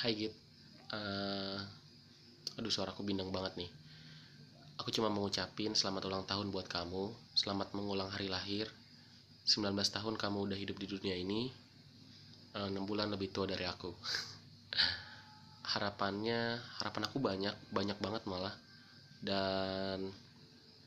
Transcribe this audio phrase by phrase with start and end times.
[0.00, 0.32] Hai Git.
[0.96, 1.60] Eh,
[2.56, 3.68] Aduh suaraku bindeng banget nih.
[4.80, 7.12] Aku cuma mau ngucapin selamat ulang tahun buat kamu.
[7.36, 8.64] Selamat mengulang hari lahir.
[9.44, 11.52] 19 tahun kamu udah hidup di dunia ini.
[12.56, 13.92] Eh, 6 bulan lebih tua dari aku.
[15.76, 18.56] Harapannya Harapan aku banyak Banyak banget malah.
[19.20, 20.08] Dan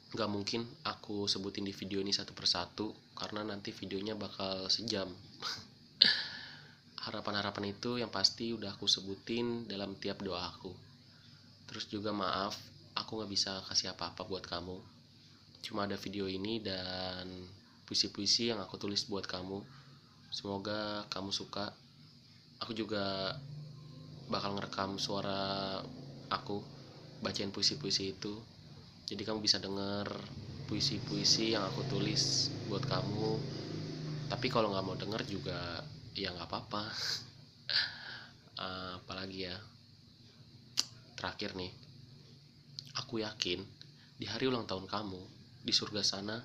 [0.10, 5.06] nggak mungkin aku sebutin di video ini satu persatu karena nanti videonya bakal sejam
[7.04, 10.72] harapan-harapan itu yang pasti udah aku sebutin dalam tiap doa aku.
[11.68, 12.56] Terus juga maaf
[12.96, 14.78] aku nggak bisa kasih apa-apa buat kamu.
[15.64, 17.28] Cuma ada video ini dan
[17.84, 19.60] puisi-puisi yang aku tulis buat kamu.
[20.32, 21.76] Semoga kamu suka.
[22.64, 23.36] Aku juga
[24.32, 25.84] bakal ngerekam suara
[26.32, 26.64] aku
[27.20, 28.40] bacain puisi-puisi itu.
[29.04, 30.08] Jadi kamu bisa denger
[30.72, 33.36] puisi-puisi yang aku tulis buat kamu.
[34.32, 36.84] Tapi kalau nggak mau denger juga ya nggak apa-apa.
[38.54, 39.58] Eh, apalagi ya?
[41.18, 41.74] Terakhir nih.
[43.02, 43.66] Aku yakin
[44.22, 45.18] di hari ulang tahun kamu
[45.66, 46.38] di surga sana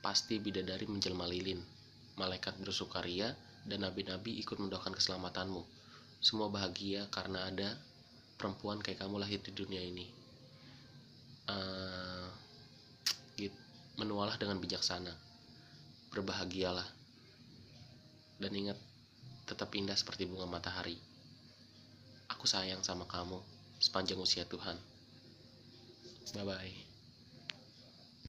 [0.00, 1.60] pasti bidadari menjelma lilin
[2.16, 3.36] malaikat bersukaria
[3.68, 5.60] dan nabi-nabi ikut mendoakan keselamatanmu.
[6.24, 7.76] Semua bahagia karena ada
[8.40, 10.08] perempuan kayak kamu lahir di dunia ini.
[11.52, 12.26] Eh,
[13.36, 13.60] gitu.
[14.00, 15.12] Menualah dengan bijaksana.
[16.16, 17.03] Berbahagialah
[18.38, 18.78] dan ingat
[19.44, 20.96] tetap indah seperti bunga matahari.
[22.32, 23.38] Aku sayang sama kamu
[23.78, 24.76] sepanjang usia Tuhan.
[26.34, 26.93] Bye bye